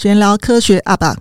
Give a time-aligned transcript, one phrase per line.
[0.00, 1.14] 闲聊科学阿爸，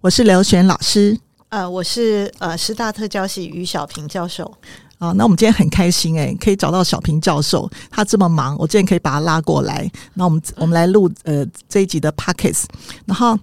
[0.00, 1.16] 我是刘璇老师，
[1.50, 4.52] 呃，我是呃师大特教系于小平教授。
[4.98, 9.88] 啊，那我们今天很开心哎，可以找到小平教授，他这么忙，我今天可以把他拉过来。
[10.14, 12.64] 那我们我们来录呃这一集的 Podcast，
[13.06, 13.38] 然后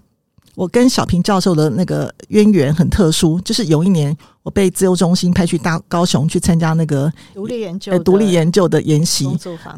[0.55, 4.14] 我跟小平教授的那个渊源很特殊，就是有一年。
[4.48, 9.28] 我被自由中心派去大高雄去参加那个独立研究，独立研究的研习。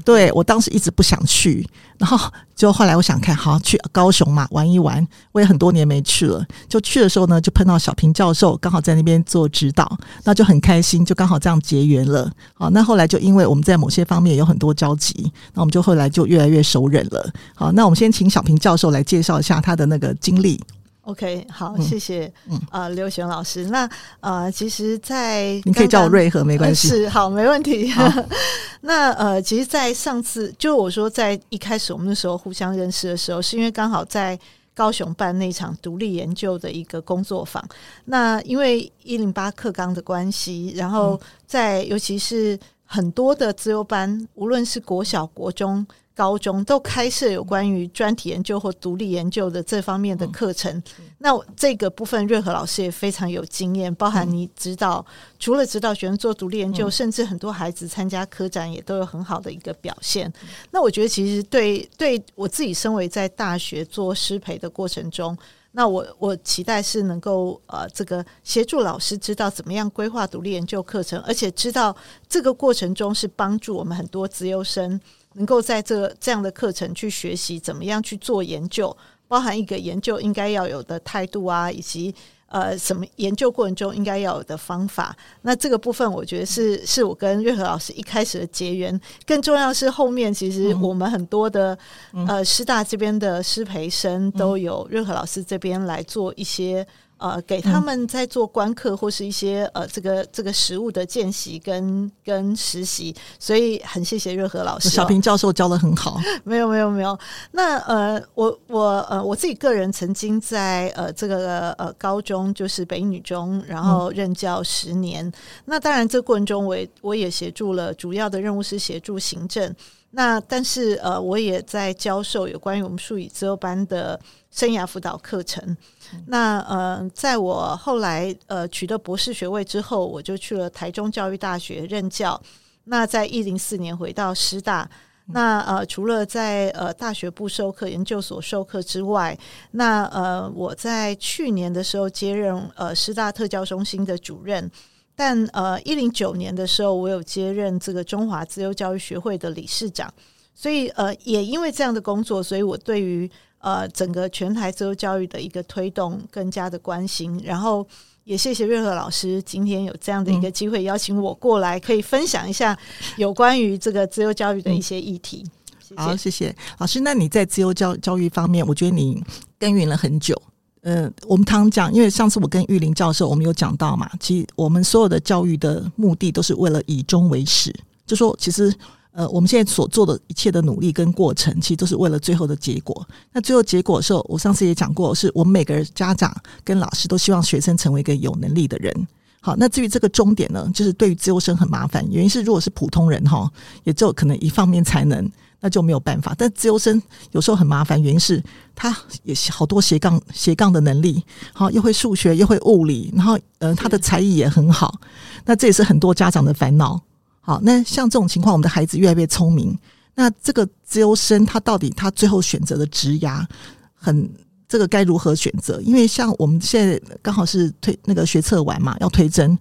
[0.05, 5.03] 对，我当时一直不想去，然后就后来我想看，好去高雄嘛，玩一玩。
[5.31, 12.31] 我也很多年没去了，就去的时候呢，就碰到小平教授，刚好在那边做指导，那就很开心，就刚好这样结缘了。
[12.53, 17.27] 好，那后来就因为我们在某些方面有很多交集，那我们就后来就越来越熟稔了。
[17.55, 20.61] 好，那我们先请小平教授来介绍一下他的那个经历。
[21.09, 22.31] OK，好，谢谢。
[22.47, 26.95] 嗯，啊、呃，刘璇老师，那呃，其实在，在你可以叫我瑞和，没关系、呃。
[26.95, 27.91] 是，好，没问题。
[28.81, 34.39] 那呃，其实，在上次就我说，在一开始我们那时候互相认识的时候，是因为刚好在
[34.75, 37.67] 高雄办那场独立研究的一个工作坊。
[38.05, 45.85] 那因为一零八课纲的关系，然后在尤其是很多的自由班，无论是国小、国中。
[46.19, 60.27] 高中都开设有关于专题研究或独立研究的这方面的课程，嗯、那这个部分瑞和老师也非常有经验，包含你指导，嗯、除了指导学生做独立研究，嗯、甚至很多孩子参加科展也都有很好的一个表现。
[60.41, 65.37] 嗯、那我觉得其实对对我自己身为在大学做师培的过程中，
[65.71, 71.95] 那我我期待是能够呃这个协助老师知道怎么样规划独立研究课程，而且知道
[72.27, 74.99] 这个过程中是帮助我们很多资优生。
[75.33, 78.95] 能够在这这样的课程去学习怎么样去做研究，
[79.27, 82.13] 包含一个研究应该要有的态度啊，以及
[82.47, 85.15] 呃什么研究过程中应该要有的方法。
[85.43, 88.99] 那这个部分我觉得是是我跟瑞和老师一开始的结缘。
[89.25, 91.77] 更重要是后面其实我们很多的、
[92.13, 96.85] 嗯、呃师大这边的师培生都有瑞和老师这边来做一些。
[97.19, 104.91] 呃，给他们在做观课或是一些呃，这个这个实务的见习跟跟实习，所以很谢谢热和老师、哦。
[104.91, 106.17] 小平教授教的很好。
[106.43, 107.17] 没有没有没有。
[107.51, 115.25] 那呃，我我呃，我自己个人曾经在呃这个呃高中，就是北女中，然后任教十年。
[115.27, 115.33] 嗯、
[115.65, 119.75] 那当然，这过程中我也我也协助了主要的任务是协助行政。
[120.11, 125.77] 那但是呃，我也在教授有关于我们数语资优班的生涯辅导课程。
[126.25, 132.41] 那呃，在我后来呃取得博士学位之后，我就去了台中教育大学任教。
[132.85, 134.89] 那在一零四年回到师大，
[135.27, 139.37] 那呃除了在呃大学部授课、研究所授课之外，
[139.71, 144.71] 那呃我在去年的时候接任呃师大特教中心的主任。
[145.19, 150.09] 但呃一零九年的时候，我有接任这个中华自由教育学会的理事长。
[150.55, 153.29] 所以呃也因为这样的工作，所以我对于
[153.59, 157.85] 呃，整个全台自由教育的一个推动更加的关心，然后
[158.23, 162.77] 也谢谢瑞和老师今天有这样的一个机会邀请我过来，可以分享一下
[163.17, 165.43] 有关于这个自由教育的一些议题。
[165.43, 167.01] 嗯、谢谢好，谢谢老师。
[167.01, 169.21] 那你在自由教教育方面，我觉得你
[169.59, 170.41] 耕耘了很久。
[170.81, 177.73] 呃，我们常讲，因为上次我跟玉林教授我们有讲到嘛，其实我们所有的教育的目的都是为了以终为始，
[178.05, 178.73] 就说其实。
[179.11, 183.05] 呃，我们现在所做的一切的努力跟过程，其实都是为了最后的结果。
[183.33, 189.07] 那最后结果的时候，我上次也讲过，是我们每个人家长跟老师都希望学生成为一个有能力的人。
[189.41, 193.51] 好，那至于这个终点呢，就是对于自由生很麻烦，原因是如果是普通人哈，
[193.83, 195.29] 也就可能一方面才能，
[195.59, 196.33] 那就没有办法。
[196.37, 198.41] 但自由生有时候很麻烦，原因是
[198.75, 204.99] 他也好多斜杠斜杠的能力，好，又会数学又会物理，然后呃他的才艺也很好，
[205.45, 207.01] 那这也是很多家长的烦恼。
[207.41, 209.77] 好，那像这种情况，我们的孩子越来越聪明。
[210.15, 213.45] 那这个自由生他到底他最后选择的职涯，
[213.93, 214.29] 很
[214.67, 215.81] 这个该如何选择？
[215.81, 219.57] 因为像我们现在刚好是推那个学测完嘛，要推甄。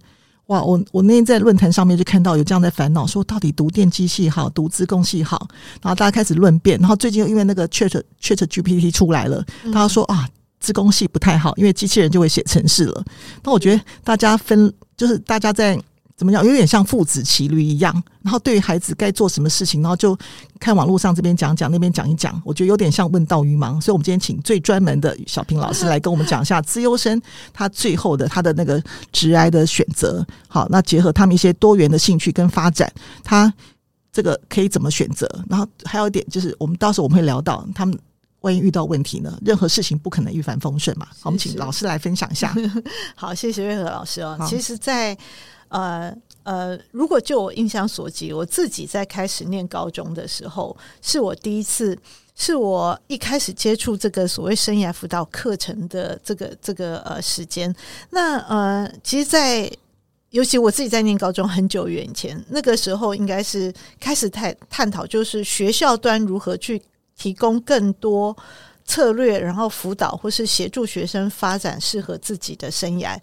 [0.49, 5.47] 哇，我我那天在论坛上面就看到有这样的烦恼，说到底读电机系好，读资工系好，
[5.81, 6.79] 然后大家开始论辩。
[6.79, 10.27] 然后最近又因为那个 Chat Chat GPT 出来了，大家说啊，
[10.59, 13.03] 资工系不太好，因为机器人就会写程式了。
[13.43, 15.79] 那我觉得大家分就是大家在。
[16.19, 16.45] 怎么样？
[16.45, 20.17] 有点像父子骑驴一样，然后对于孩子该做什么事情，然后就
[20.59, 22.39] 看网络上这边讲讲，那边讲一讲。
[22.43, 27.21] 我觉得有点像问道于盲，所以我们今天请最专门的小平老师来跟我们讲一下资优生
[27.53, 28.83] 他最后的他的那个
[29.13, 30.27] 职涯的选择。
[30.49, 32.91] 好，那结合他们一些多元的兴趣跟发展，
[33.23, 33.53] 他
[34.11, 35.25] 这个可以怎么选择？
[35.49, 37.97] 然后还有一点就是，我们到时候我们会聊到他们
[38.41, 39.37] 万一遇到问题呢？
[39.45, 41.05] 任何事情不可能一帆风顺嘛。
[41.21, 42.53] 好，我们请老师来分享一下。
[43.15, 44.37] 好，谢谢瑞和老师哦。
[44.49, 45.21] 其实在，在
[45.69, 46.13] 呃
[46.43, 51.97] 呃，如果就我印象所及，我自己在开始念高中的时候，是我第一次，
[52.35, 57.73] 是我一开始接触这个所谓生涯辅导课程的这个这个呃时间。
[58.09, 59.71] 那呃，其实，在
[60.31, 66.81] 尤其我自己在念高中很久远前，那个时候应该是开始探探讨，就是学校端如何去。
[67.21, 68.33] 提供更多
[68.85, 73.19] 策略，然后辅导或是协助学生发展适合自己的生涯。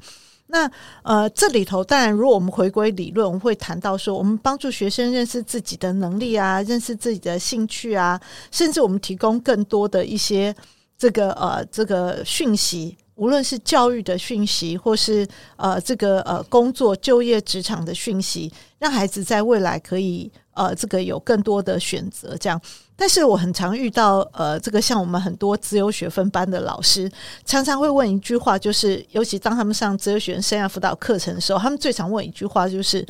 [0.48, 0.70] 那
[1.02, 8.20] 呃，这里头当然，如果我们回归理论，我们会谈到说，我们帮助学生认识自己的能力啊，认识自己的兴趣啊，
[8.50, 10.54] 甚至我们提供更多的一些
[10.96, 15.26] 这个呃这个讯息，无论是教育的讯息，或是
[15.56, 22.60] 呃这个呃工作就业职场的讯息，让孩子在未来可以呃这个有更多的选择，这样。
[22.98, 27.10] 但是我很常遇到，呃，这个像我们很多自由学分班的老师，
[27.44, 33.06] 常常会问一句话，就是，尤其当他们上自由学生生涯辅导课程的时候，他们最常问一句话，就是，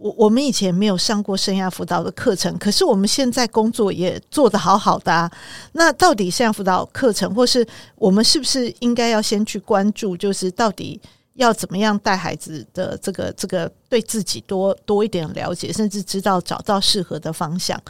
[0.00, 5.30] 我我们以前没有上过生涯辅导的课程，可是我们现在工作也做得好好的啊，
[5.72, 7.66] 那到底生涯辅导课程，或是
[7.96, 11.00] 我们是不是应该要先去关注，就是到底？
[11.34, 17.80] 要怎么样带孩子的这个这个对自己多多一点了解，甚至知道找到适合的方向。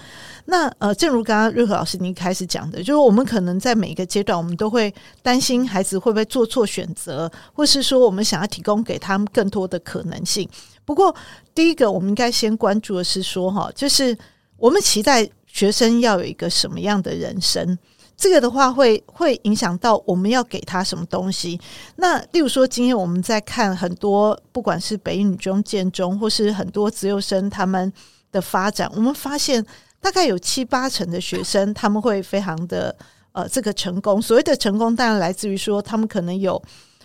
[0.44, 10.48] 那呃，正如刚刚瑞和老师您开始讲的，就是我们可能在每一个阶段，我们都会担心孩子会不会做错选择，或是说我们想要提供给他们更多的可能性。
[10.90, 11.14] 不过，
[11.54, 14.18] 第一个我们应该先关注的是说，哈，就是
[14.56, 17.78] 我们期待学生要有一个什么样的人生。
[18.16, 21.60] 这个的话会会影响到我们要给他什么东西。
[21.94, 27.92] 那例如说，今天我们在看很多，不管是北女中、建中，或是很多资优生他们
[28.32, 29.64] 的发展，我们发现
[30.00, 32.92] 大概有七八成的学生他们会非常的
[33.30, 34.20] 呃这个成功。
[34.20, 36.60] 所谓的成功，当然来自于说他们可能有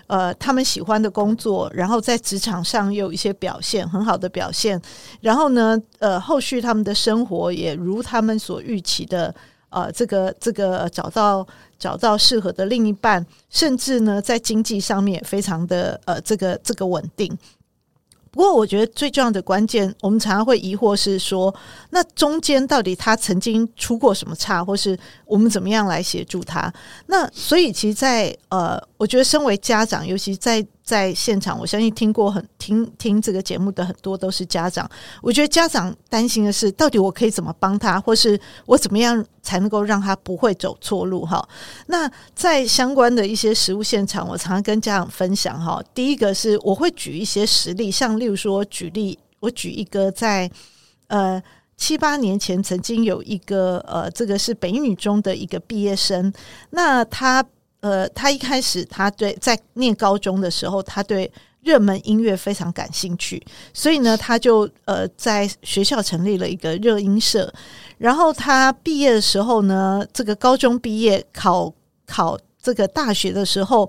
[0.08, 4.82] 呃他们喜欢的工作，然后在职场上有一些表现很好的表现，
[5.22, 9.34] 然后呢呃后续他们的生活也如他们所预期的。
[9.70, 11.46] 呃，这个这个找到
[11.78, 17.38] 找到适合的另一半，甚至呢，在经济上面也非常的呃，这个这个稳定。
[18.36, 21.56] 不过，我觉得最重要的关键，我们常常会疑惑是说，
[21.92, 26.72] 那中间到底他曾经出过什么差，或是我们怎么样来协助他？
[27.08, 34.90] 那所以，其实在，在呃，我觉得身为家长，尤其在在现场，我相信听过很听听这个节目的很多都是家长。
[35.22, 41.26] 我觉得家长担心的是，到底我可以怎么帮他，或是我怎么样才能够让他不会走错路？
[41.26, 41.46] 哈，
[41.88, 45.84] 那在相关的一些实务现场，我常常跟家长分享哈。
[45.94, 48.16] 第一个是我会举一些实例，像。
[48.16, 50.50] 例如说，举例，我举一个在
[51.08, 51.42] 呃
[51.76, 56.32] 七八年前曾经有一个呃，这个是北女中的一个毕业生。
[56.70, 57.44] 那他
[57.86, 63.40] 呃，他一开始他对在念高中的时候，他对热门音乐非常感兴趣，
[63.76, 67.54] 所以呢，他就呃在学校成立了一个热音社。
[68.00, 71.72] 然后他毕业的时候呢，这个高中毕业考
[72.08, 73.88] 考这个大学的时候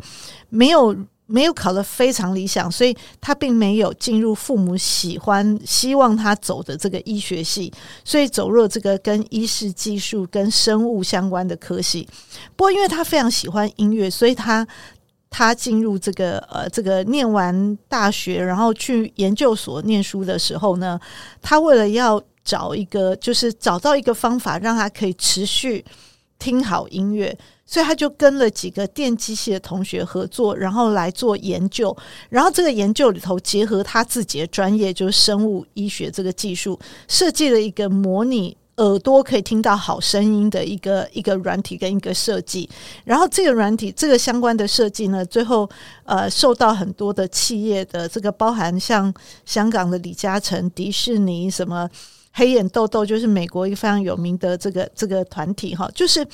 [0.50, 0.94] 没有。
[1.26, 7.72] 没有考得非常理想，所以他并没有进入父母喜欢、希望他走的这个医学系，
[8.04, 12.08] 所以走入这个跟医事技术、跟生物相关的科系。
[12.54, 14.66] 不过，因为他非常喜欢音乐，所以他
[15.28, 20.98] 他进入这个呃这个念完大学，然后去研究所念书的时候呢，
[21.42, 25.84] 他为了要找一个，就是找到一个方法，让他可以持续
[26.38, 27.36] 听好音乐。
[27.66, 31.94] 所以他就跟了几个电机系的同学合作，然后来做研究。
[32.30, 42.70] 然后这个研究里头结合他自己的专业，就是生物医学这个技术，设计了一个模拟耳朵可以听到好声音的一个一个软体跟一个设计。
[43.04, 45.68] 然后这个软体这个相关的设计呢，最后
[46.04, 49.12] 呃受到很多的企业的这个包含像
[49.44, 51.90] 香港的李嘉诚、迪士尼什么
[52.32, 56.24] 黑眼豆豆，就是美国一个非常有名的这个这个团体哈，就是。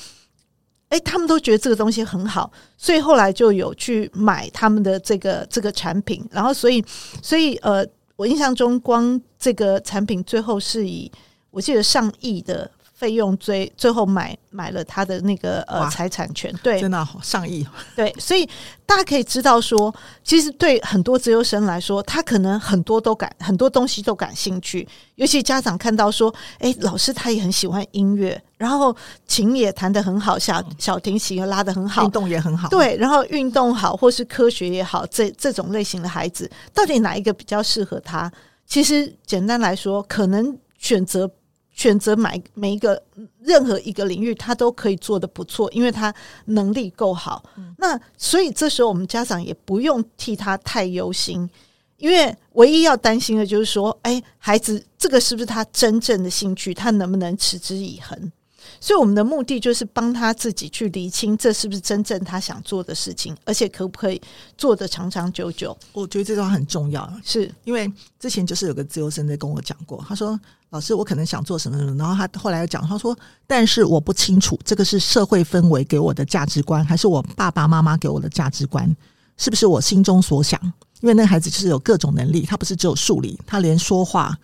[0.93, 6.83] 诶，他们都觉得这个东西很好，所以后来就有去买他们的这个这个产品，然后所以
[7.21, 7.85] 所以呃，
[8.15, 11.11] 我印象中光这个产品最后是以
[11.49, 12.69] 我记得上亿的。
[13.03, 17.67] 费用最最后买买了他的那个呃财产权，对，真的上亿，
[17.97, 18.47] 对，所以
[18.85, 19.93] 大家可以知道说，
[20.23, 28.95] 其实对很多资优生来说，他可能很多都感很多东西都感兴趣，尤其家长看到说，哎，老师他也很喜欢音乐，然后
[29.27, 38.31] 琴也弹得很好，小小提琴也拉得很好，运动也很好，对，然后运动好或是科学也好，这这种类型的孩子，到底哪一个比较适合他？
[38.65, 41.29] 其实简单来说，可能选择。
[41.73, 43.01] 选择买每一个
[43.41, 46.13] 任何一个领域，他都可以做的不错，因为他
[46.45, 47.43] 能力够好。
[47.57, 51.49] 嗯、那所以这时候我们家长也不用替他太忧心，
[51.97, 56.73] 因为唯一要担心的就是说，哎，孩子这个是不是他真正的兴趣？
[56.73, 58.31] 他能不能持之以恒？
[58.79, 64.21] 所以我们的目的就是帮他自己去厘清，这是不是真正他想做的事情，而且可不可以
[64.57, 65.77] 做得长长久久？
[65.91, 70.39] 我觉得这段话很重要，是因为之前就是有个自由生在跟我讲过，他说
[70.73, 73.15] ：“老师，我可能想做什么什么。”然后他后来又讲，他说
[73.45, 78.93] ：“但是我不清楚这个是社会氛围给我的价值观，还是我爸爸妈妈给我的价值观，
[79.37, 80.59] 是不是我心中所想？
[81.01, 84.35] 因为那个孩子就是有各种能力，他不是只有数理，他连说话。”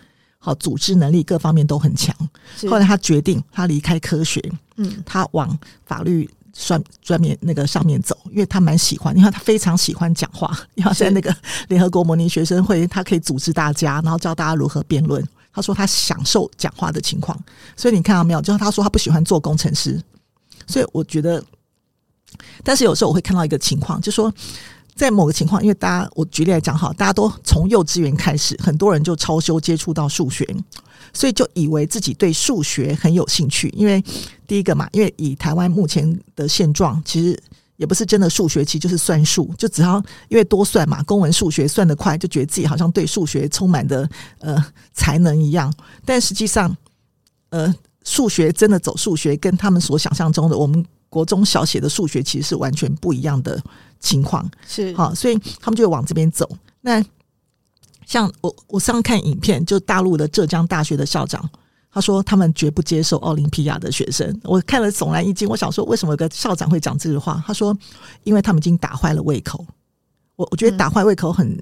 [0.41, 2.15] 好，组织能力各方面都很强。
[2.69, 4.39] 后来他决定，他离开科学，
[4.77, 10.57] 嗯，他往法律专专面那个上面走，因为他蛮喜欢，因为他非常喜欢讲话。
[10.75, 11.35] 然后在那个
[11.67, 15.21] 联合国模拟学生会，他可以组织大家，然后教大家如何辩论。
[15.53, 17.37] 他说他享受讲话的情况，
[17.75, 18.41] 所以你看到没有？
[18.41, 20.01] 就是他说他不喜欢做工程师，
[20.67, 21.43] 所以我觉得，
[22.63, 24.33] 但是有时候我会看到一个情况，就说。
[24.95, 30.45] 在某个情况，因为大家，我举例来讲哈，大家都从幼稚园开始，很多人就超修接触到数学，
[31.13, 33.69] 所以就以为自己对数学很有兴趣。
[33.69, 34.03] 因为
[34.45, 37.41] 第一个嘛，因为以台湾目前的现状，其实
[37.79, 44.07] 也不是真的数学，其实就是算数，就只要因为多算嘛，公文数学算得快，就觉得自己好像对数学充满的
[44.39, 45.73] 呃才能一样。
[46.05, 46.75] 但实际上，
[47.49, 53.59] 呃，数学真的走数学，跟他们所想象中的我们国中小写的数学，其实是完全不一样的。
[54.01, 56.49] 情况是好，所以他们就会往这边走。
[56.79, 57.03] 那
[58.05, 61.49] 像我，我上次看影片，就大陆的浙江大学的校长，
[61.99, 64.39] 他说他们绝不接受奥林匹亚的学生。
[64.45, 67.43] 我看了悚然一惊，我想说，为什么有个校长会讲这句话？
[67.45, 67.77] 他说，
[68.23, 69.65] 因为他们已经打坏了胃口。
[70.37, 71.57] 我我觉得打坏胃口很、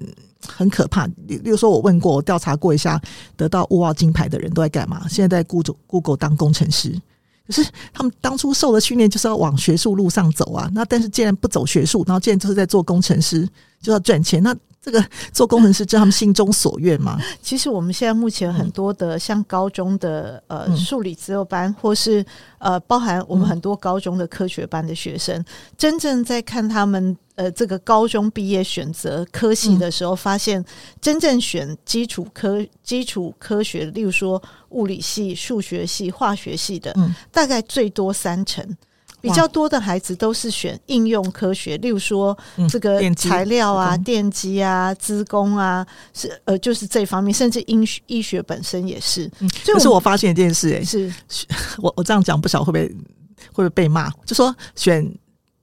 [0.46, 1.08] 很可怕。
[1.26, 3.02] 例如说，我问过，我调查过一下，
[3.36, 5.08] 得到沃奥金牌的人都在干嘛？
[5.08, 6.96] 现在在 Google Google 当工程师。
[7.44, 13.44] 可是他们当初受的训练就是要往学术路上走啊，那但是既然不走学术，然后既然就是在做工程师，
[13.82, 14.54] 就要赚钱，那
[14.88, 17.20] 这个做工程师是他们心中所愿吗？
[17.42, 22.24] 其实我们现在目前很多的像高中的呃数理资优班，或是
[22.56, 25.44] 呃包含我们很多高中的科学班的学生，
[25.76, 27.14] 真正在看他们。
[27.38, 30.64] 呃，这个高中毕业选择科系的时候，发现
[31.00, 36.92] 真正选基础科、基础科学，例如说物理系、数学系、化学系的，
[37.30, 38.76] 大概最多三成。
[39.20, 42.36] 比较多的孩子都是选应用科学，例如说
[42.68, 49.30] 这个材料啊、电机啊、资工啊，是呃，就是这方面，甚至医医学本身也是。
[49.64, 51.12] 所以可是我发现一件事，欸，是
[51.82, 52.94] 我我这样讲不晓得会不会会
[53.52, 55.08] 不会被骂，就说选。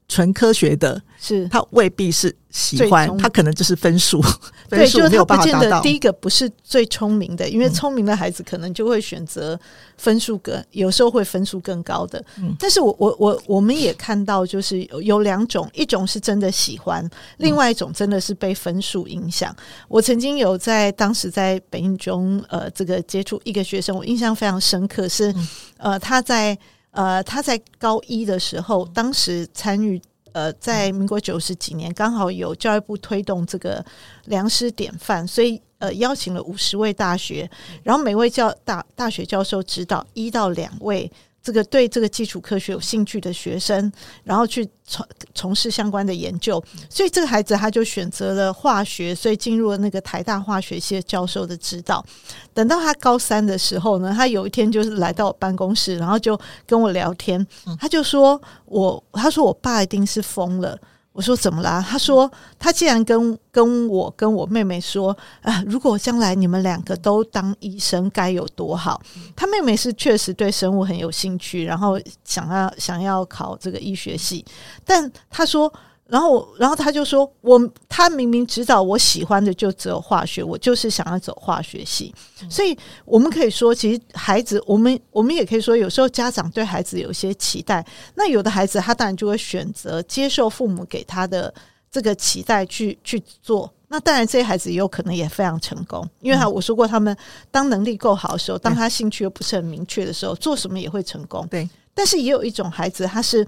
[0.08, 4.24] 纯科学的，是他未必是喜欢，他可能就是分数，
[4.70, 9.60] 对，就他不见得第一个不是最聪明的，因为聪明的孩子可能就会选择
[9.98, 12.24] 分数更，有时候会分数更高的。
[12.38, 19.54] 嗯，但是我我我我们也看到，就是有有两种，一种是真的喜欢，另外一种真的是被分数影响。
[19.88, 25.34] 我曾经有在当时在北一中呃这个接触一个学生，我印象非常深刻，是
[25.78, 26.56] 呃他在。
[26.96, 33.86] 呃，他在高一的时候，当时参与呃，在民国九十几年，刚好有教育部推动这个
[34.26, 37.50] 良师典范，所以呃，邀请了五十位大学，
[37.84, 41.12] 然后每位教大大学教授指导一到两位。
[41.46, 43.92] 这个对这个基础科学有兴趣的学生，
[44.24, 52.04] 然后去从从事相关的研究，所以这个孩子他就选择了化学，所以进入了那个台大化学系教授的指导。
[52.52, 56.36] 等到他高三的时候呢，他有一天就是来到我办公室，然后就
[56.66, 57.46] 跟我聊天，
[57.80, 60.76] 他就说我，他说我爸一定是疯了。
[61.16, 61.82] 我说怎么啦？
[61.82, 62.30] 他说
[62.60, 69.02] 他既然跟跟我跟我妹妹说啊，如果将来你们两个都当医生，该有多好。
[69.34, 74.46] 他妹妹是确实对生物很有兴趣，然后想要想要考这个医学系，
[74.84, 75.74] 但他说。
[76.08, 77.60] 然后，然后他就说：“我
[77.90, 82.14] 他明明知道我喜欢的就只有化学，我就是想要走化学系。
[82.48, 87.84] 所以，我们可以说，其实孩子，我们我们也可以说，有时候家长对孩子有些期待。
[88.14, 91.52] 那有的孩子，他当然就会选择接受父母给他的
[91.90, 93.74] 这个期待去去做。
[93.88, 97.18] 那当然，这些孩子也有可能也非常成功，因为他我说过，他们
[97.50, 101.48] 当能力够好的时候，当他兴趣又不是很明确的时候，做什么也会成功。
[101.48, 103.44] 对，但是也有一种孩子，他是。”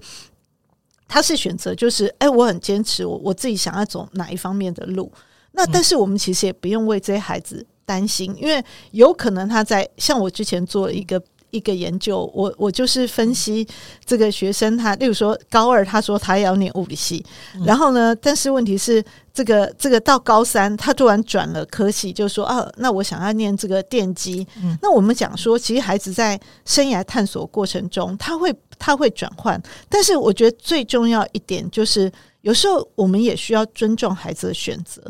[1.08, 5.10] 他是选择，就是哎、欸，我很坚持，我我自己想要走哪一方面的路。
[5.52, 8.62] 那但是我们其实也不用为这些孩子担心，因为
[8.92, 11.20] 有可能他在像我之前做了一个
[11.50, 13.66] 一个研究，我我就是分析
[14.04, 17.24] 这个学生他，例如说高二，他说他要念物理系，
[17.54, 19.02] 嗯、然后呢，但是问题是
[19.32, 24.46] 这个这个到高三，他突然转了科系，就说啊，那我想要念这个电机。
[24.62, 32.10] 嗯、那我们讲说，其实孩子在生涯探索过程中，他会他会转换，但是我觉得最重要一点就是，
[32.42, 35.02] 有时候我们也需要尊重孩子的选择。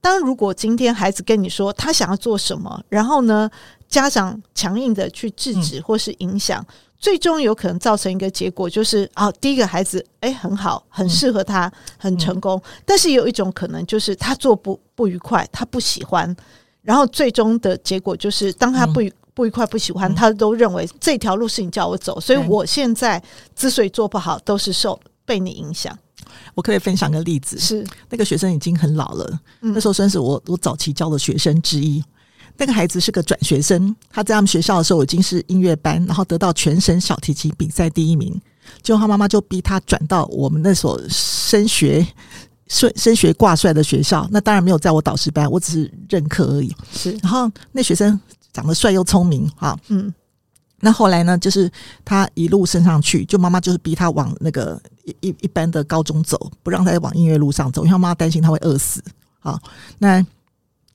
[0.00, 3.50] 当如果今天孩子跟你说他想要做什么，然后呢，
[3.88, 12.56] 家长强硬的去制止或是影响，嗯、最终有可能造成一个结果，就是啊，第一个孩子哎很好，很适合他，嗯、很成功。
[12.64, 16.34] 嗯、但是有一种可能就是他做不不愉快，他不喜欢，
[16.82, 23.22] 然后最终的结果就是当他不愉不愉快、不喜欢，嗯、他都认为这条路是你叫我走，所以我现在
[23.56, 24.98] 之所以做不好，都是受
[25.28, 25.96] 被你影响。
[26.54, 32.02] 我可以分享个例子，是那个学生已经很老了，嗯、那时候算是我我早期教的学生之一。
[32.56, 38.40] 那个孩子是个转学生，他在他们学校的时候已经是音乐班，然后得到全省小提琴比赛第一名。
[38.82, 42.06] 结果他妈妈就逼他转到我们那所升学
[42.66, 44.28] 升升学挂帅的学校。
[44.32, 46.74] 那当然没有在我导师班，我只是任课而已。
[46.92, 48.18] 是，然后那学生
[48.52, 50.12] 长得帅又聪明，哈，嗯。
[50.80, 51.68] 那后来呢，就是
[52.04, 59.02] 他一路升上去，就妈妈就是逼他往那个一一一般的高中走，不让他往音乐路上走，因为他妈妈担心他会饿死。
[59.38, 59.58] 好，
[59.98, 60.24] 那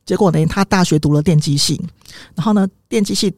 [0.06, 1.82] 结果呢，他大学读了电机系，
[2.36, 3.34] 然后呢，电机系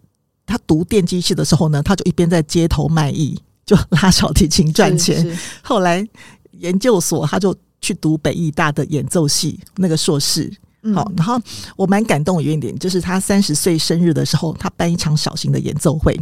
[0.46, 5.38] 他读电机系的时候呢，他就一边在街头卖艺，就拉小提琴赚钱。
[5.64, 6.06] 后来
[6.52, 10.52] 研究所他就去读北艺大的演奏系那个硕士。
[10.94, 11.40] 好，然后
[11.76, 16.16] 我蛮感动的一点就是他三十岁生日的时候，他办一场小型的演奏会。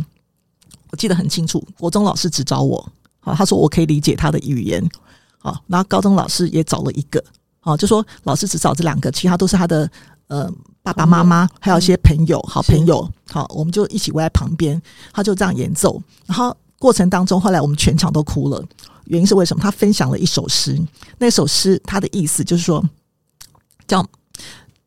[0.90, 2.90] 我记得很清楚，国中老师只找我，
[3.24, 4.84] 好，他说我可以理解他的语言，
[5.40, 7.24] 好，然后高中老师也找了一个，
[7.60, 9.90] 好，就说老师只找这两个，其他都是他的
[10.28, 10.52] 呃
[10.82, 14.82] 爸爸妈妈，还有一些朋友，好朋友，好，我们就一起围在旁边，
[15.14, 18.64] 他就这样演奏，然后过程当中，后来我们全场都哭了，
[19.06, 19.64] 原因是为什么？
[19.64, 20.80] 他分享了一首诗，
[21.18, 22.84] 那首诗他的意思就是说，
[23.88, 24.06] 叫。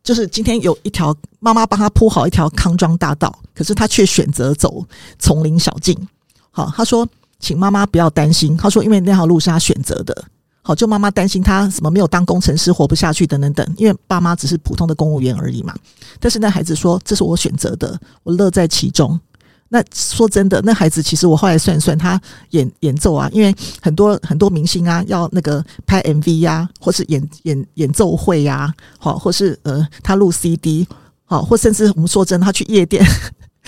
[0.02, 4.86] 就是今天有一条妈妈帮他铺好一条康庄大道，可是他却选择走
[5.18, 5.98] 丛林小径。
[6.52, 7.04] 好，他说
[7.38, 10.24] ：“请妈妈不要担心。”他说：“因为那条路是他选择的。”
[10.62, 15.72] 好，就妈妈担心他什么没有当工程师活不下去等等等，因为爸妈只是普通的公务员而已嘛。
[16.18, 19.18] 但是那孩子说：“这是我选择的，我乐在其中。”
[19.68, 30.86] 那说真的，那孩子其实我后来算算，他演演奏啊，因为很多很多明星啊，要那个拍 MV 呀、啊，或是演演演奏会呀、啊，好，或是呃，他录 CD，
[31.24, 33.04] 好，或甚至我们说真的，他去夜店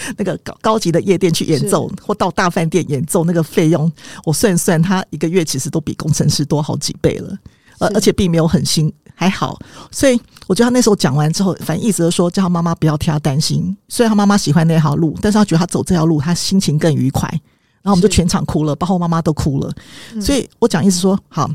[0.17, 3.91] 那个高高级的夜店去演奏，或到大饭店演奏，那个费用
[4.25, 7.37] 我算算，他一个月其实都比工程师多好几倍了，
[7.79, 8.93] 而而且并没有很新。
[9.21, 9.59] 还好，
[9.91, 13.77] 所以我觉得他那时候讲完之后，反正意思就是说，叫他妈妈不要替他担心。
[13.89, 17.29] 虽然他妈妈喜欢那条路，但是他觉得他走这条路，他心情更愉快。
[17.83, 19.73] 然后我们就全场哭了，包括妈妈都哭了。
[20.21, 21.51] 所以我讲意思说，好，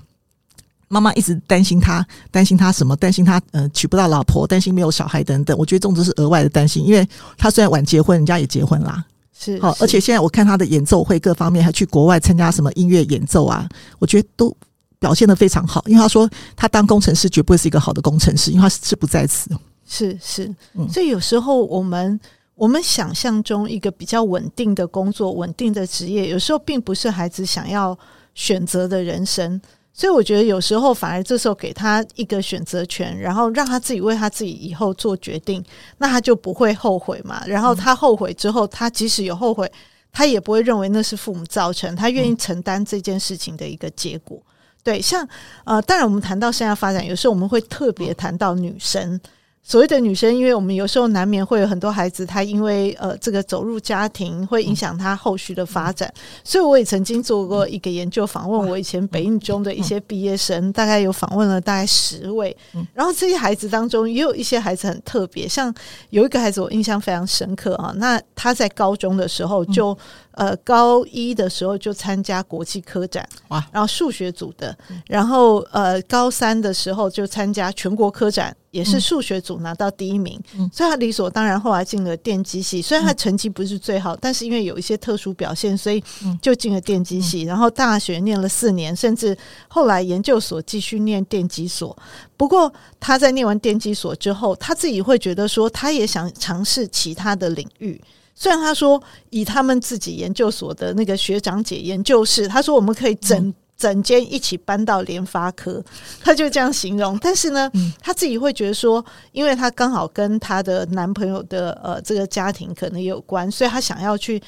[0.94, 2.96] 妈妈一直担心他，担心他什么？
[2.96, 5.58] 担心他呃娶不到老婆，担心没有小孩等等。
[5.58, 9.04] 我觉得这种都是额外的担心，因为他虽然晚结婚，人家也结婚啦。
[9.38, 13.68] 是好，而且现在我看他的演奏会各方面，还去国外参加什么音乐演奏啊，
[14.00, 14.56] 我觉得都。
[15.00, 19.50] 表现的非常好，因为他说他当工程师绝不会是一个好的工程师，因为他是不在此。
[19.86, 20.50] 是是，
[20.90, 22.18] 所以有时候我们
[22.56, 28.00] 我们想象中一个比较稳定的工作、稳定的职业，有时候并不是孩子想要
[28.34, 29.60] 选择的人生。
[29.94, 35.64] 所以我觉得有时候反而这时候给他一个选择权，然后让他自己为他自己以后做决定，
[36.00, 37.44] 那他就不会后悔嘛。
[37.46, 39.72] 然后他后悔之后，他即使有后悔，
[40.12, 44.42] 他也不会认为那是父母造成，他愿意承担这件事情的一个结果。
[44.82, 45.28] 对，像
[45.64, 49.20] 呃，当然我们谈到生涯发展，有时候我们会特别谈到女生。
[49.66, 56.14] 所谓的女生，因为我们有时候难免会有很多孩子，他因为呃这个走入家庭，会影响他后续的发展。
[56.44, 62.56] 所以我也曾经做过一个研究，访问我以前北印中的一些毕业生，大概有访问了大概十位。
[62.94, 65.74] 然后这些孩子当中，也有一些孩子很特别，像
[66.10, 67.94] 有一个孩子我印象非常深刻啊。
[67.96, 69.98] 那他在高中的时候就。
[70.34, 74.76] 呃，高一的时候就参加国际科展，哇，然后数学组的，
[75.08, 82.82] 然后呃，高三的时候就参加全国科展，也是数学组拿到第一名，嗯，所以他理所当然后来进了电机系。
[82.82, 86.04] 虽然他成绩不是最好，但是因为有一些特殊表现，所以
[86.42, 87.44] 就进了电机系。
[87.44, 91.96] 然后大学念了四年，甚至后来研究所继续念电机所。
[92.36, 98.02] 不过他在念完电机所之后，他自己会觉得说，他也想尝试其他的领域。
[98.36, 105.84] 虽然他说以他们自己研究所的那个学长姐研究室，他说我们可以整整间一起搬到联发科，
[106.22, 107.18] 他就这样形容。
[107.20, 114.42] 但是呢，他自己会觉得说，因为他刚好跟他的男朋友的呃这个家庭可能有关，所以他想要去。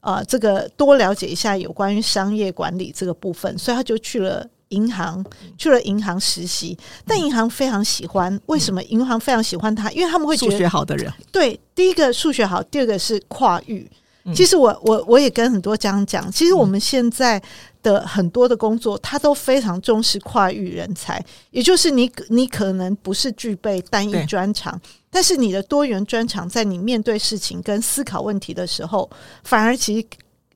[0.00, 5.24] 呃这个多了解一下有关于商业管理这个部分，所以他就去了银行，
[5.56, 6.76] 去了银行实习。
[7.06, 9.90] 但银行非常喜欢，为什么银行非常喜欢他？
[9.92, 13.88] 因为他们会觉得数学好的人，对，第一个数学好，第二个是跨域。
[14.34, 17.42] 其实我我我也跟很多家长讲，其实我们现在
[17.82, 24.78] 的很多的工作，他都非常重视跨域人才，也就是你你可能不是具备单一专长，
[25.10, 29.08] 但是你的多元专长，在你面对事情跟思考问题的时候，
[29.44, 30.06] 反而其实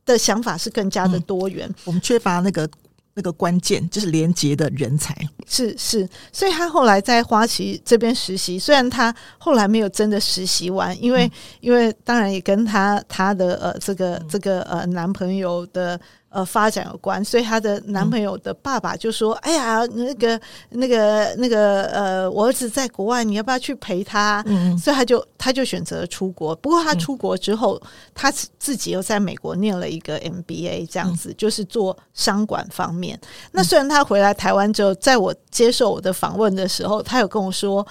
[0.04, 1.66] 的想法是更加的多元。
[1.84, 2.68] 我们缺乏那个。
[3.14, 16.00] 那个关键就是连接的人才，是是，所以他后来在花旗这边实习，虽然他后来没有真的实习完，因为、嗯、因为当然也跟他他的呃这个这个呃男朋友的。
[16.32, 20.40] 呃，发展有关，所以她的男朋友的爸爸就说：“嗯、哎呀，那个、
[20.70, 26.56] 那个、那个，呃，我儿子在国外，你要不要去陪他？”嗯，所以他就他就选择了出国。
[26.56, 33.20] 不过他出国之后，嗯、他自己又在美国念了一个 MBA，这样子、嗯、就是做商管方面。
[33.50, 37.86] 那虽然他回来台湾之后，在我接受我的访问的时候，他有跟我说。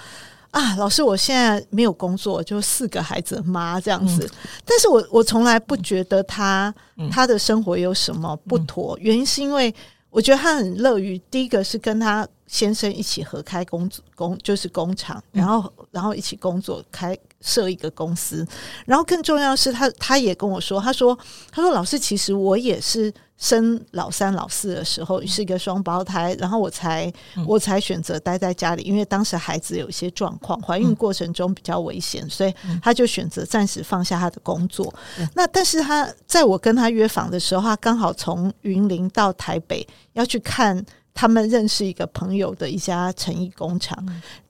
[0.52, 4.24] 啊，老师，我现在没有工作，就四个孩子的妈这样子。
[4.24, 9.74] 嗯、但是我我从来不觉得他、嗯、他的生活有什么不妥，嗯、原因是因为
[10.10, 18.46] 我觉得他很乐于第一个是跟他先生一起合开工工就是工厂，嗯、然后然后一起工作开设一个公司，
[18.84, 21.18] 然后更重要的是他他也跟我说，他说
[21.50, 23.12] 他说老师，其实我也是。
[23.42, 27.12] 生老三、老四的时候是一个双胞胎，然后我才
[27.44, 34.94] 我才选择待在家里，因为当时孩子有一些状况，怀孕过程中比较危险，所以他就选择暂时放下他的工作。
[35.34, 40.80] 那但是他在我跟他约访的时候，他刚好从云林到台北要去看
[41.12, 43.98] 他们认识一个朋友的一家成衣工厂，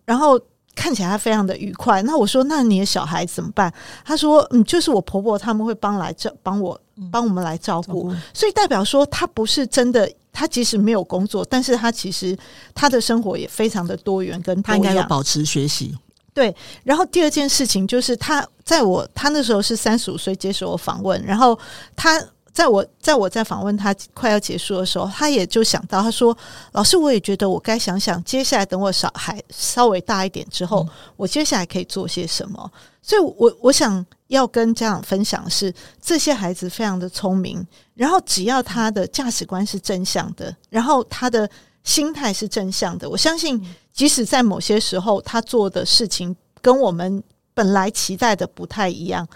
[0.05, 0.39] 然后。
[0.75, 2.03] 看起来他非常的愉快。
[2.05, 3.71] 那我说，那你的小孩怎么办？
[4.07, 8.15] 他说，嗯，就是我婆婆他们会帮来这帮我帮我们来照顾。
[8.33, 12.37] 所以代表说，他不是真的，他即使没有工作，但是他其实
[12.75, 14.63] 他的生活也非常的多元跟。
[14.63, 15.97] 他应该要保持学习。
[16.35, 16.55] 对。
[16.85, 21.59] 然后第二件事情就是，他在我他那时候是三十五岁接受我访问，然后
[21.97, 22.23] 他。
[22.53, 26.37] 在我在我在访问他快要结束的时候，他也就想到，他说
[26.73, 41.49] ：“老师，我也觉得我该想想，接下来等我小孩稍微大一点之后，嗯、我接下来可以做些什么。”所以我，我我想要跟家长分享的是，这些孩子非常的聪明，然后只要他的价值观是正向的，然后他的
[41.83, 43.61] 心态是正向的，我相信，
[43.93, 47.21] 即使在某些时候他做的事情跟我们
[47.55, 49.27] 本来期待的不太一样。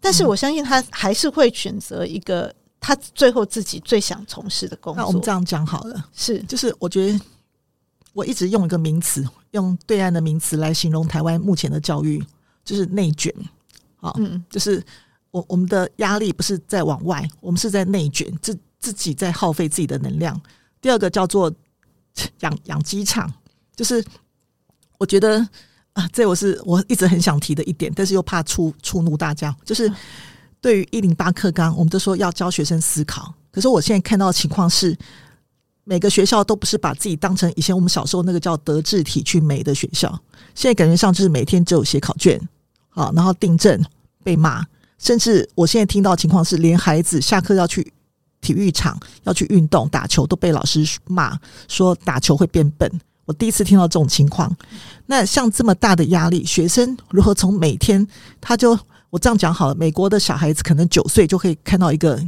[0.00, 5.02] 但是我相信他还是会选择一个他最后自己最想从事的工作。
[5.02, 7.20] 那我们这样讲好了，是就是我觉得
[8.12, 12.24] 我一直用一个名词，用对岸的名词来形容台湾目前的教育，
[12.64, 13.34] 就是内卷。
[13.96, 14.82] 好，嗯，就是
[15.30, 20.40] 我我们的压力不是在往外，我们是在内卷，自自己在耗费自己的能量。
[20.80, 21.52] 第二个叫做
[22.40, 23.32] 养养鸡场，
[23.74, 24.04] 就是
[24.98, 25.48] 我觉得。
[26.12, 29.54] 这我是我一直很想提的一点，但是又怕触触怒大家。
[29.64, 29.92] 就是
[30.60, 34.96] 对于一零八课纲，我们都说要教学生思考，可是我现在看到的情况是，
[35.84, 40.08] 每个学校都不是把自己当成以前我们小时候那个叫德智体去美的学校，
[40.54, 42.40] 现在感觉上就是每天只有写考卷，
[42.88, 43.82] 好，然后订正
[44.22, 44.64] 被骂，
[44.98, 47.92] 甚至我现在听到的情况是，连孩子下课要去
[48.40, 53.00] 体育场要去运动打球，都被老师骂说打球会变笨。
[53.28, 54.56] 我第一次听到这种情况，
[55.04, 58.08] 那像这么大的压力，学生如何从每天
[58.40, 58.70] 他就
[59.10, 62.18] 我这样讲好了，美国的小孩子可能九岁就可以看到一个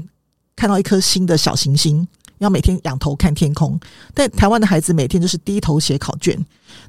[0.54, 3.80] 看到一颗新的小行星，要每天仰头看天空，
[4.12, 6.38] 但台湾的孩子每天就是低头写考卷，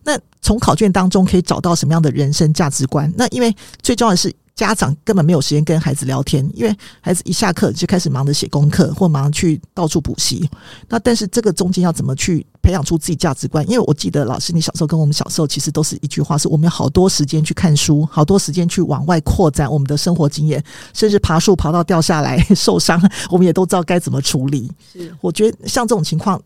[0.04, 3.12] 那从考卷当中可以找到什么样的人生价值观？
[3.18, 4.34] 那因为最重要的是。
[4.54, 10.48] 家长根本没有时间跟孩子聊天，因为孩子一下课就开始忙着写功课，或忙去到处补习。
[10.88, 13.68] 那但是这个中间要怎么去培养出自己价值观？
[13.68, 20.64] 因为我记得老师，你小时候跟我们小时候其实都是一句话，是我们有好多时间去看书，好多时间去往外扩展我们的生活经验，
[20.94, 24.70] 甚至爬树爬到掉下来受伤，我们也都知道该怎么处理。
[24.94, 26.40] 是，我觉得像这种情况。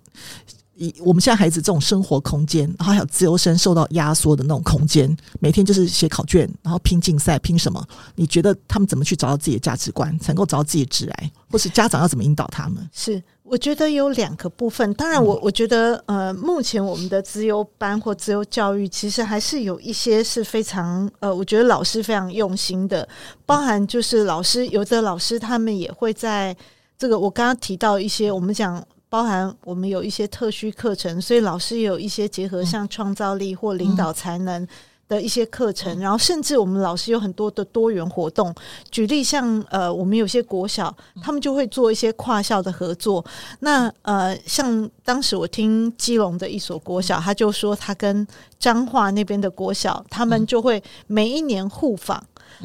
[0.75, 7.81] 以我们现在孩子这种生活空间，然后还有自由生受到压缩的那种空间，每天就是写考卷，然后拼竞赛，拼什么？
[8.15, 12.89] 你觉得他们怎么去找到自己的价值观，才能够找到自己的挚爱，或是家长要怎么引导他们？
[12.91, 14.93] 是，我觉得有两个部分。
[14.95, 23.07] 当然我，我我觉得，呃，目前我们的资优班或资优教育，其实还是有一些是非常，呃，我觉得老师非常用心的，
[23.45, 26.53] 包含就是老师，有的老师他们也会在
[26.97, 28.83] 这个我刚刚提到一些，我们讲。
[29.15, 34.67] 包含我们有一些特需课程，所以老师也有一些结合像创造力或领导才能
[35.07, 38.53] 的一些课程，然后甚至我们老师有很多的多元活动。
[38.91, 43.23] 举例像呃，我们有些国小，他们就会做一些跨校的合作。
[43.61, 48.27] 那呃，像当时我听基隆的一所国小，他就说他跟
[48.59, 52.21] 彰化那边的国小，他们就会每一年互访。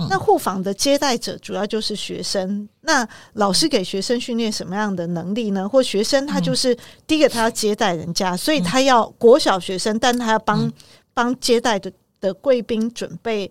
[0.08, 2.68] 那互访的接待者主要就是学生。
[2.82, 5.68] 那老师给学生训练什么样的能力呢？
[5.68, 6.76] 或学生他就是
[7.06, 10.72] 第一个，他要接待人家，所以他要国小学生，但他要帮
[11.14, 11.92] 帮接待的。
[12.20, 13.50] 的贵宾准备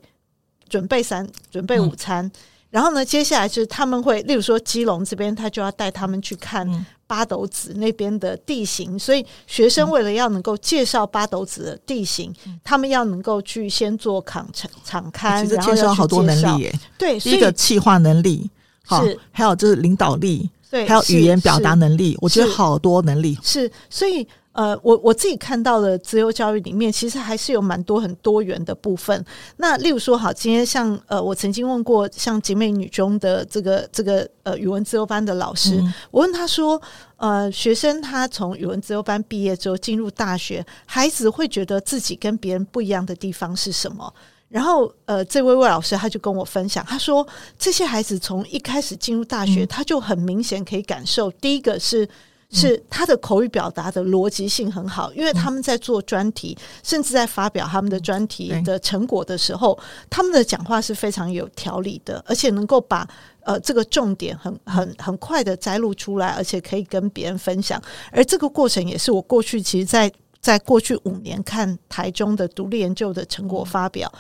[0.70, 2.32] 准备三准备午餐，嗯、
[2.70, 14.48] 然后呢，接下来就是他们会，例如说基隆这边，他就要带他们去看八斗子那边的地形，嗯、所以学生为了要能够介绍八斗子的地形，嗯、他们要能够去先做场
[14.84, 16.80] 场开，其实介绍好多能力耶。
[17.00, 18.48] 对，第一个企划能力
[18.86, 23.36] 好，还有就是领导力，对，还有语言表达能力，我觉得好多能力。
[23.42, 24.28] 是，所以。
[24.52, 29.24] 呃，我我自己看到的自由教育里面，其实还是有蛮多很多元的部分。
[29.58, 36.82] 那例如说，好，今天像呃，我曾经问过像景美女中的这个这个呃语文自由班的老师，嗯、我问他说，
[37.18, 44.12] 呃，学生他从语文自由班毕业之后进入大学，孩子会觉得自己跟别人不一样的地方是什么？
[44.50, 47.26] 然后呃，这位魏老师他就跟我分享，他说
[47.58, 52.10] 这些孩子从一开始进入大学，嗯、他就很明显可以感受，第一个是。
[52.52, 59.78] 是他的口语表达的逻辑性很好，因为他们在做专题，甚至在发表他们的专题的成果的时候，
[60.10, 63.08] 他们的讲话是非常有条理的，而且能够把
[63.42, 67.80] 呃这个重点很很很快的摘录出来，而且可以跟别人分享。
[68.12, 74.12] 而这个过程也是我过去其实在在过去五年看台中的独立研究的成果发表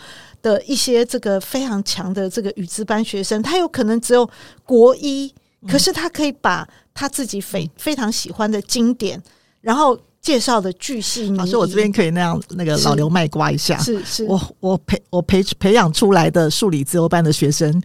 [0.44, 4.30] 的一些这个非常强的这个语资班学生，他有可能只有
[4.65, 5.34] 国一。
[5.67, 9.22] 可是他可以把他自己非非常喜欢的经典，
[9.60, 11.30] 然后介绍的巨细。
[11.32, 13.78] 老师，我这边可以那样那个老刘卖瓜一下。
[13.80, 17.82] 是是，我我培我培培养出来的数理自由班的学生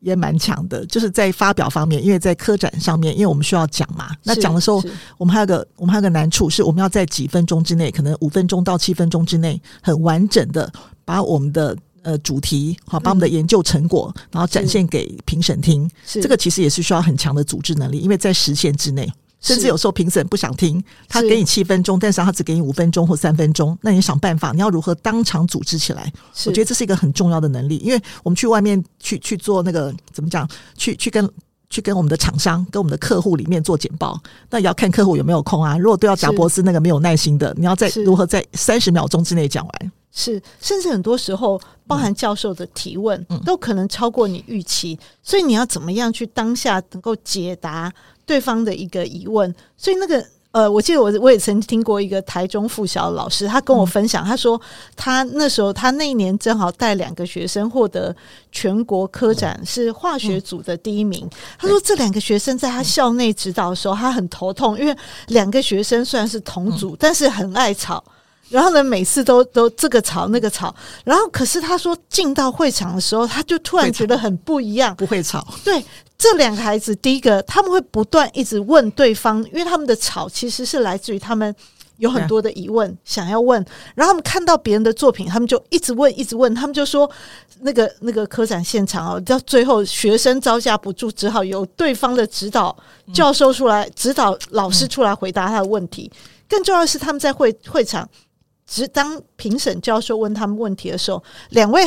[0.00, 4.10] 也蛮强的，就是在发表方面，因为在科展上面，因为我们需要讲嘛。
[4.24, 4.82] 那讲的时候，
[5.16, 10.72] 我们还有个我们还有个难处是，我们要在几分钟之内，可能五分钟到七分钟之内，很完整的
[11.04, 11.76] 把我们的。
[12.02, 15.88] 呃，主题好，把我们的研究成果，嗯、然后展现给评审听。
[16.04, 19.10] 是这个其实也是需要很强的组织能力，因为在时限之内，
[19.40, 26.12] 甚至有时候评审不想听，他给你七分钟，但是他只给你五分钟或三分钟，那你想办法，你要如何当场组织起来？
[26.34, 31.28] 是我觉得这是一个很重要的能力，因为我们去外面去去做那个怎么讲，去去跟
[31.70, 35.78] 去跟我们的厂商、跟我们的客户里面做简报，那也要看客户有没有空啊。
[35.78, 39.92] 如果都要贾伯斯那个没有耐心的，你要在如何在三十秒钟之内讲完？
[40.14, 47.90] 是，甚至很多时候，包含教授的提问，嗯、都可能超过你预期，所以你要怎么样去当下能够解答
[48.26, 49.52] 对方的一个疑问？
[49.74, 54.60] 所以那个呃，我记得我我也曾听过一个台中附小的老师，他跟我分享，嗯、他说
[54.94, 58.14] 他那时候他那一年正好带两个学生获得
[58.50, 61.24] 全国科展是化学组的第一名。
[61.24, 64.94] 嗯、他说这两个学生在他校内指导的时候，他很头痛，因为
[65.28, 68.04] 两个学生虽然是同组，嗯、但是很爱吵。
[68.48, 70.74] 然后呢，每次都都这个吵那个吵，
[71.04, 75.46] 然后可是他说进到会场的时候，他就突然觉得很不一样，不会吵。
[75.64, 75.82] 对，
[76.18, 81.54] 这两个孩子，第一个他们会不断一直问对方，因为他们的吵其实是来自于他们
[81.96, 87.10] 有很多的疑问、啊、想要问，然后他们看到别人的作品，他们就一直问一直问，他们就说
[87.60, 92.76] 那个那个科展现场哦，到最后学生招架不住，只好由对方的指导
[93.14, 96.10] 教授出来、嗯、指导老师出来回答他的问题。
[96.12, 96.18] 嗯、
[96.50, 98.06] 更重要的是，他们在会会场。
[98.72, 101.82] 只当评审教授问他们问题的时候，两位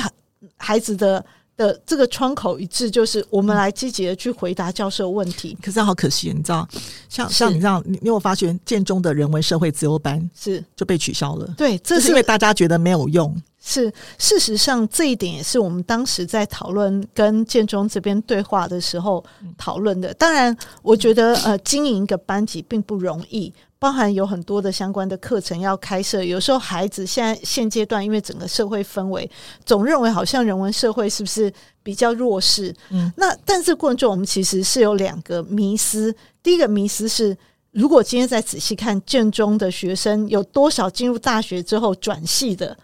[0.56, 1.26] 孩子的
[1.58, 5.58] 的这个窗口一致，就是我们来积极的去回答教授问题。
[5.64, 6.68] 可是好可惜，你知道，
[7.10, 11.52] 像像你这样，你你有发觉建中的人文社会自由班是就被取消了？
[11.58, 13.36] 对，这是，是因为大家觉得没有用。
[13.68, 19.26] 是，事实上这一点也是我们当时在讨论跟建中这边对话的时候
[19.58, 20.14] 讨论的。
[20.14, 23.52] 当然，我觉得呃，经营一个班级并不容易。
[23.78, 29.30] 包含有很多的相关的课程要开设，有时候孩子现在现阶段，因为整个社会氛围，
[29.66, 31.52] 总认为好像人文社会是不是
[31.84, 32.74] 比较弱势？
[32.90, 36.16] 嗯，那但是过程中，我们其实是有两个迷思。
[36.42, 37.36] 第一个迷思是，
[37.72, 42.76] 如果今天再仔细看建中的学生有多少进入大学之后转系的，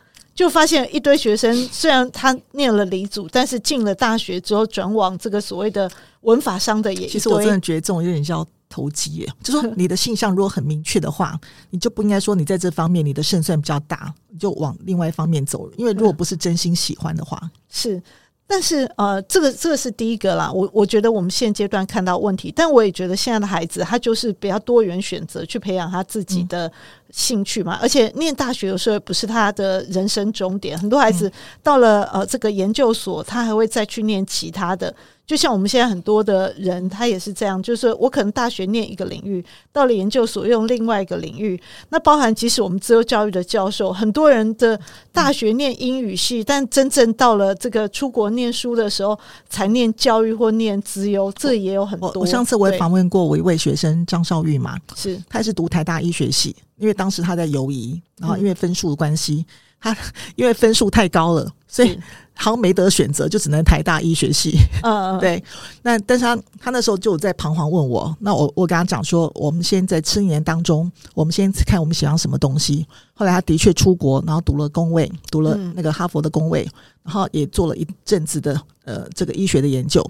[0.42, 5.90] 就发现一堆学生虽然他念了理组，但是进了大学之后转往这个所谓的
[6.22, 7.08] 文法商的也。
[7.08, 8.46] 其实我真的觉得这种有点像。
[8.74, 11.38] 投机耶， 就说你的性向如果很明确的话，
[11.72, 15.70] 你就不应该说你在这方面你的胜算比较大，你就往另外一方面走。
[15.76, 18.02] 因为如果不是真心喜欢的话，嗯、是。
[18.48, 20.50] 但是呃，这个这个是第一个啦。
[20.50, 26.72] 我我觉得我们现阶段看到问题，但我也觉得现在的孩子他就是比较多元选择去培养他自己的
[27.12, 34.94] 兴趣嘛，而且念大学有时候不是他的人生终点，很多孩子到了呃这个研究所，他还会再去念其他的。
[35.24, 41.58] 就像我们现在很多的人，他也是这样，就是我可能大学念一个领域，到了研究所用另外一个领域。
[41.88, 44.78] 那包含即使我们自由教育的教授，很多人的
[45.14, 52.12] 大学念英语系，但真正到了这个出国念书的时候，才念教育或念资优，这也有很多。
[52.16, 59.46] 我，我上次我也访问过我一位学生张少玉嘛，是他是读台大医学系，因为当时他在犹疑，然后因为分数的关系，
[59.80, 59.96] 他
[60.36, 61.98] 因为分数太高了，所以。
[62.34, 64.58] 好像没得选择，就只能台大医学系。
[64.82, 65.44] 嗯， 对。
[65.84, 72.88] 那但是他他那时候就在彷徨问我，那我我跟他讲说，我们现在七年当中，我们先看我们喜欢什么东西。
[73.14, 76.68] 后来他的确出国，然后读了工位，读了那个哈佛的工位，
[77.04, 80.04] 然后也做了一阵子的呃这个医学的研究。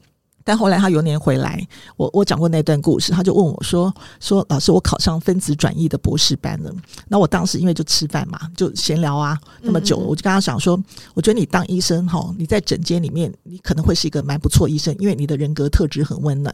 [0.44, 1.66] 但后来他有年回来，
[1.98, 6.74] 我我讲过那段故事，他就问我说：“说老师，我考上分子转译的博士班了。”
[7.08, 10.82] 那我当时因为就吃饭嘛，就闲聊啊那么久了，我就跟他讲说
[11.14, 16.54] ：“我觉得你当医生哈，你在诊间里面，你可能会是一个蛮不错医生，因为你的人格特质很温暖。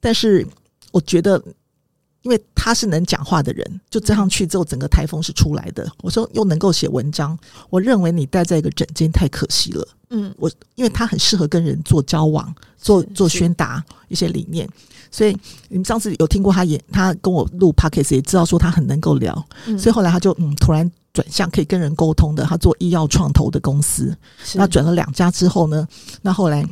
[0.00, 0.46] 但是
[0.92, 1.42] 我觉得，
[2.28, 5.90] 因为他是能讲话的人，就这样去之后，整个台风是出来的。
[6.02, 7.36] 我说又能够写文章，
[7.70, 14.68] 我认为你待在一个诊间太可惜了。”嗯，我因为他很适合跟人做交往，做做宣达一些理念，
[15.10, 15.34] 所以
[15.70, 24.14] 你们上次有听过他演，他跟我录 podcast 也知道说他很能够聊，嗯、所以后来他就嗯突然转向可以跟人沟通的，他做医药创投的公司，
[24.54, 25.88] 那转了两家之后呢，
[26.20, 26.68] 那后来。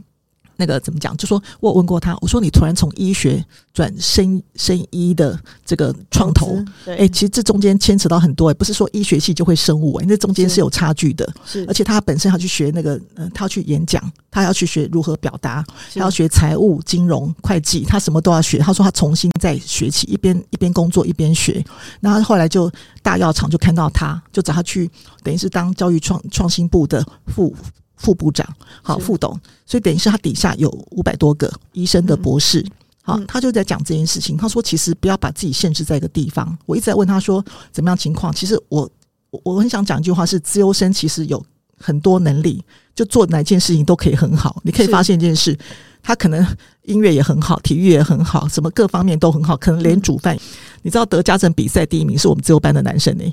[0.56, 1.16] 那个怎么讲？
[1.16, 11.30] 就说我问过他，我说你突然从医学转生生医的这个创投，哎、欸，其实这中间牵扯到很多，哎，不是说医学系就会生物，哎，那中间是有差距的。
[11.44, 15.64] 是，而且他本身要去学那个，呃，他要去演讲，他要去学如何表达，
[15.94, 18.58] 他要学财务、金融、会计，他什么都要学。
[18.58, 21.64] 他说他重新再学起，一边一边工作一边学。
[22.00, 22.70] 然后后来就
[23.02, 24.90] 大药厂就看到他，就找他去，
[25.22, 27.54] 等于是当教育创创新部的副。
[27.96, 28.46] 副部长，
[28.82, 32.64] 好，副董，所以等于是他底下有五百多个医生的博士，
[33.02, 34.36] 好，他就在讲这件事情。
[34.36, 36.56] 他说，其实不要把自己限制在一个地方。
[36.66, 38.32] 我一直在问他说，怎么样情况？
[38.34, 38.90] 其实我
[39.30, 41.44] 我我很想讲一句话，是自由生其实有
[41.78, 44.60] 很多能力，就做哪件事情都可以很好。
[44.62, 45.58] 你可以发现一件事。
[46.06, 46.46] 他可能
[46.82, 50.38] 音乐也很好，体育也很好，什么各方面都很好，可能连煮饭。
[50.82, 53.24] 你知道得家政比赛第一名是我们自由班的男生呢。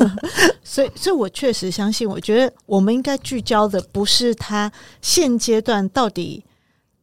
[0.64, 6.42] 所以，所以我确实相信，我觉得我们应该聚焦的不是他现阶段到底。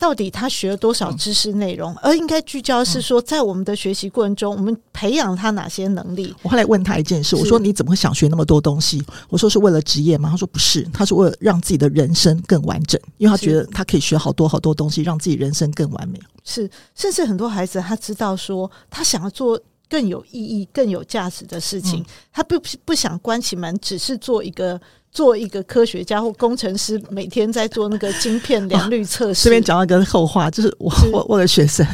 [0.04, 1.96] 到底他学了多少知识内容？
[2.02, 6.36] 而应该聚焦是说，在我们的学习过程中，我们培养他哪些能力？
[6.42, 24.82] 我后来问他一件事，我说：“你怎么会想学那么多东西？”我说：“是为了职业吗？”他说：“不是，他是为了让自己的人生更完整，因为他觉得他可以学好多好多东西，让自己人生更完美。”是，甚至很多孩子他知道说，他想要做更有意义、更有价值的事情，他不不想关起门，只是做一个。
[25.14, 29.44] 做一个科学家或工程师，每天在做那个晶片良率测试。
[29.44, 31.86] 这边讲到一个后话，就是我是我我的学生，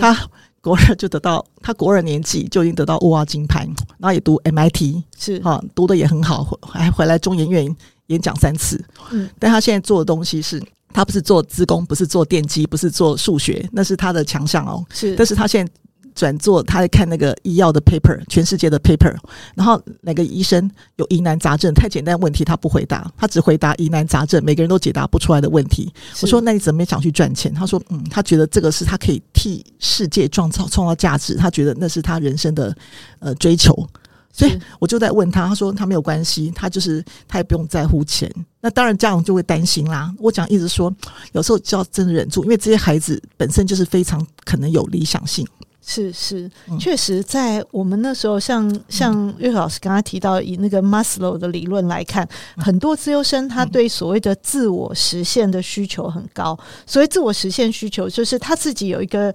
[0.00, 0.16] 他
[0.60, 3.60] 国二就得到，他国二年级就已经得到物化金牌，
[3.98, 7.76] 然后也读 MIT，是啊，读的也很好，还回来中研院
[8.08, 8.82] 演讲三次。
[9.12, 10.60] 嗯，但他现在做的东西是，
[10.92, 14.84] 他不是做资工，不是做电机，不是做数学，那是他的强项哦。
[14.92, 15.72] 是，但是他现在。
[16.14, 19.14] 转做他在看那个医药的 paper，全世界的 paper，
[19.54, 25.92] 然后哪个医生有疑难杂症，太简单问题他不回答，他只回答疑难杂症，每个人都解答不出来的问题。
[26.22, 27.52] 我说，那你怎么想去赚钱？
[27.52, 32.76] 他说嗯，他觉得这个是他可以替世界创造创造价值，他觉得那是他人生的
[33.18, 33.74] 呃追求。
[34.36, 38.28] 所以我就在问他，他说他没有关系，他就是他也不用在乎钱。
[38.60, 40.12] 那当然家长就会担心啦。
[40.18, 40.92] 我讲一直说，
[41.32, 45.46] 有时候就要真的忍住，因为这些孩子本身就是非常可能有理想性。
[45.86, 56.58] 是是，确实，在我们那时候，像像岳老师刚刚提到，以那个 Maslow 的理论来看，很多资优生他对所谓的自我实现的需求很高。
[56.86, 59.32] 所谓自我实现需求，就是他自己有一个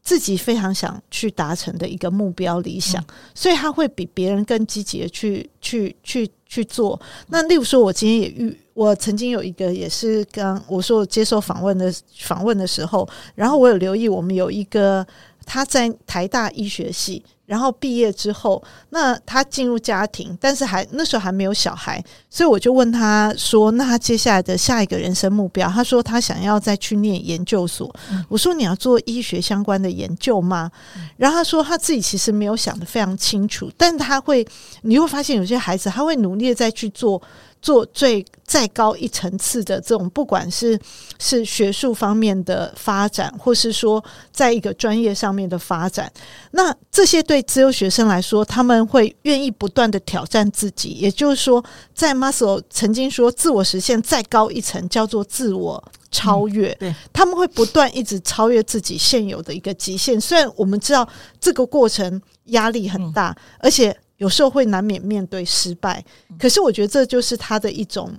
[0.00, 6.98] 自己非常想去达成的一个目标理想，所以他会比别人更积极的去去去去做。
[7.26, 15.04] 那例如说，我今天也遇，我曾经有一个也是刚我说我接受访问的访问的时候，然后我有留意，我们有一个。
[15.48, 27.90] 他在台大医学系，然后毕业之后，那他进入家庭，但是还那时候还没有小孩，所以我就问他说：“那他接下来的下一个人生目标？”他说：“他想要再去念研究所。
[28.10, 34.46] 嗯”我说：“你要做医学相关的研究吗？”嗯、然后他说：“他自己其实没有想得非常清楚，但他会，
[34.82, 37.20] 你会发现有些孩子他会努力的再去做
[37.60, 40.78] 做最再高一层次的这种，不管是
[41.18, 44.02] 是学术方面的发展，或是说
[44.32, 46.10] 在一个专业上面的发展，
[46.52, 50.90] 那这些对自由学生来说，他们会愿意不断的挑战自己。
[50.90, 51.62] 也就是说，
[51.94, 56.70] 在 Maslow 曾经说，自我实现再高一层叫做自我超越。
[56.72, 60.20] 嗯、对，他们会不断一直超越自己现有的一个极限。
[60.20, 61.06] 虽然我们知道
[61.40, 63.96] 这个过程压力很大，嗯、而且。
[64.18, 66.04] 有时候会难免面对失败，
[66.38, 68.12] 可是我觉得这就是他的一种，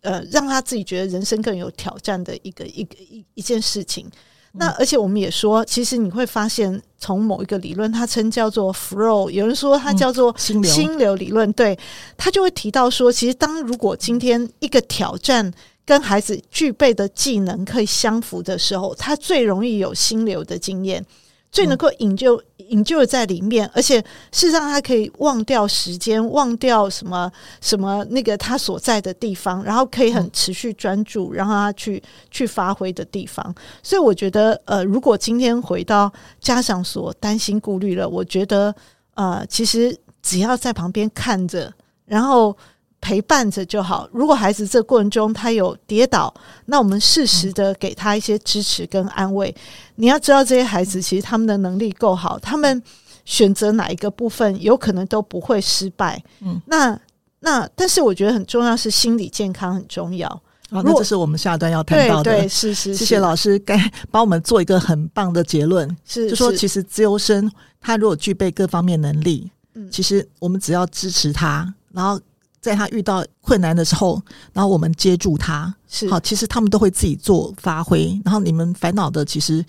[0.00, 4.10] 呃，让他自己觉得人生更有挑战的一个一个一一件事情。
[4.52, 11.78] 那而且我们也说，其实你会发现，从某一个理论，它称叫做 flow，有人说它叫做心流心流理论，对，
[12.16, 15.52] 他就会提到说，其实当如果今天一个挑战
[15.84, 21.04] 跟孩子具备的技能可以相符的时候，他最容易有心流的经验。
[21.52, 22.40] 最能够引就
[22.70, 24.00] 引就在里面，而且
[24.32, 33.54] 事实上他可以忘掉时间，忘掉什么什么那个他所在的地方，然后可以很持续专注，让他去去发挥的地方。
[33.82, 38.74] 所以我觉得，呃，如果今天回到家长所担心顾虑了，我觉得，
[39.14, 41.72] 呃，其实只要在旁边看着，
[42.06, 42.56] 然后。
[43.00, 44.08] 陪伴着就好。
[44.12, 46.32] 如果孩子这过程中他有跌倒，
[46.66, 49.54] 那我们适时的给他一些支持跟安慰。
[49.96, 52.82] 你要知道，这些孩子其实他们的能力够好，他们
[53.24, 56.22] 选择哪一个部分有可能都不会失败。
[56.40, 56.98] 嗯，那
[57.40, 60.28] 那但是我觉得很重要是心理健康很重要。
[60.68, 62.24] 啊，那这是我们下段要谈到的。
[62.24, 62.96] 对，对，是是，是。
[62.98, 63.76] 谢谢老师，该
[64.10, 65.96] 帮我们做一个很棒的结论。
[66.04, 72.20] 是，就说其实自由生他如果具备各方面能力，嗯，其实我们只要支持他，然后。
[72.60, 74.20] 在他遇到困难的时候，
[74.52, 78.20] 然后我们接住他，是好，其实他们都会自己做发挥。
[78.24, 79.64] 然后你们烦恼的，其实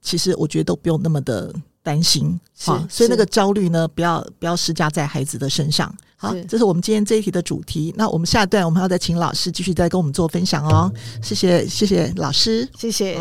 [0.00, 5.94] 其实我觉得都不用那么的担心，好，所以那个焦虑呢，不要不要施加在孩子的身上。
[6.16, 7.94] 好，这是我们今天这一题的主题。
[7.96, 10.92] 那我们下一段我们要再请老师继续再跟我们做分享哦。
[11.22, 13.18] 谢谢谢谢老师，谢谢。